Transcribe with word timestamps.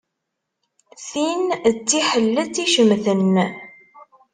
Tin 1.07 1.45
d 1.75 1.75
tiḥilet 1.89 2.55
icemten. 2.65 3.33